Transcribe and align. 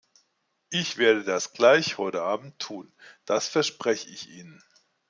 Ich 0.71 0.97
werde 0.97 1.23
das 1.23 1.53
gleich 1.53 1.99
heute 1.99 2.23
abend 2.23 2.57
tun, 2.57 2.91
das 3.25 3.47
verspreche 3.49 4.09
ich 4.09 4.29
Ihnen. 4.29 4.63